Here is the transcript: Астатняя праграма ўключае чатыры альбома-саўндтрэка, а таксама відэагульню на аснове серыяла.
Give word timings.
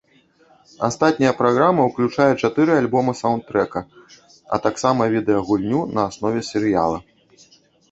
Астатняя 0.87 1.33
праграма 1.41 1.81
ўключае 1.89 2.29
чатыры 2.47 2.71
альбома-саўндтрэка, 2.81 3.79
а 4.57 4.61
таксама 4.65 5.03
відэагульню 5.19 5.79
на 5.95 6.01
аснове 6.09 6.41
серыяла. 6.51 6.97